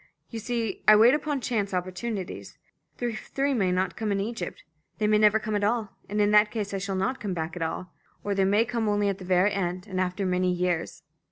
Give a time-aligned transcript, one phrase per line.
[0.31, 2.57] "You see, I wait upon chance opportunities;
[2.97, 4.63] the three may not come in Egypt.
[4.97, 7.55] They may never come at all, and in that case I shall not come back
[7.55, 7.93] at all.
[8.23, 11.03] Or they may come only at the very end and after many years.